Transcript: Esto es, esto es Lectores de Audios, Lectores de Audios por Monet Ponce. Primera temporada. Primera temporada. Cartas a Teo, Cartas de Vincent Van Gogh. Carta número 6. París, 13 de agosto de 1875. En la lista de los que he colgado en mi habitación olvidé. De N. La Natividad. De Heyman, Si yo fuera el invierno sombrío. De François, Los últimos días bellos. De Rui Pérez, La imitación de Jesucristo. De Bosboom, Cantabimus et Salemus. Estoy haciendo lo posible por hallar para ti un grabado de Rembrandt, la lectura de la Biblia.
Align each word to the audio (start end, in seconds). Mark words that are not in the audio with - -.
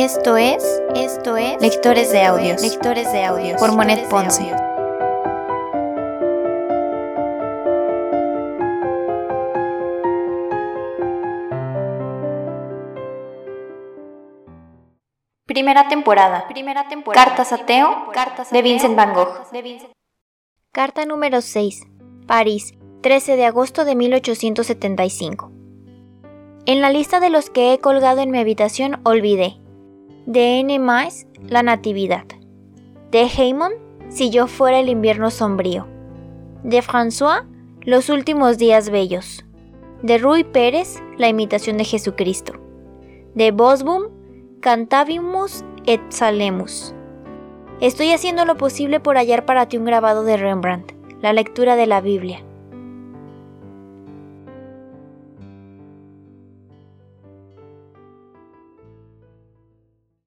Esto 0.00 0.36
es, 0.36 0.62
esto 0.94 1.36
es 1.36 1.60
Lectores 1.60 2.12
de 2.12 2.22
Audios, 2.22 2.62
Lectores 2.62 3.10
de 3.10 3.24
Audios 3.24 3.58
por 3.58 3.74
Monet 3.74 4.08
Ponce. 4.08 4.44
Primera 15.46 15.88
temporada. 15.88 16.46
Primera 16.46 16.86
temporada. 16.88 17.24
Cartas 17.24 17.52
a 17.52 17.66
Teo, 17.66 18.12
Cartas 18.12 18.52
de 18.52 18.62
Vincent 18.62 18.94
Van 18.94 19.12
Gogh. 19.12 19.34
Carta 20.72 21.06
número 21.06 21.40
6. 21.40 21.88
París, 22.28 22.72
13 23.00 23.34
de 23.34 23.46
agosto 23.46 23.84
de 23.84 23.96
1875. 23.96 25.50
En 26.66 26.82
la 26.82 26.90
lista 26.90 27.18
de 27.18 27.30
los 27.30 27.50
que 27.50 27.72
he 27.72 27.80
colgado 27.80 28.20
en 28.20 28.30
mi 28.30 28.38
habitación 28.38 29.00
olvidé. 29.02 29.56
De 30.28 30.60
N. 30.60 30.78
La 31.48 31.62
Natividad. 31.62 32.26
De 33.10 33.22
Heyman, 33.22 33.72
Si 34.10 34.28
yo 34.28 34.46
fuera 34.46 34.78
el 34.78 34.90
invierno 34.90 35.30
sombrío. 35.30 35.86
De 36.62 36.82
François, 36.82 37.46
Los 37.80 38.10
últimos 38.10 38.58
días 38.58 38.90
bellos. 38.90 39.46
De 40.02 40.18
Rui 40.18 40.44
Pérez, 40.44 41.02
La 41.16 41.28
imitación 41.28 41.78
de 41.78 41.84
Jesucristo. 41.84 42.60
De 43.34 43.52
Bosboom, 43.52 44.08
Cantabimus 44.60 45.64
et 45.86 46.02
Salemus. 46.10 46.94
Estoy 47.80 48.12
haciendo 48.12 48.44
lo 48.44 48.58
posible 48.58 49.00
por 49.00 49.16
hallar 49.16 49.46
para 49.46 49.66
ti 49.66 49.78
un 49.78 49.86
grabado 49.86 50.24
de 50.24 50.36
Rembrandt, 50.36 50.92
la 51.22 51.32
lectura 51.32 51.74
de 51.74 51.86
la 51.86 52.02
Biblia. 52.02 52.44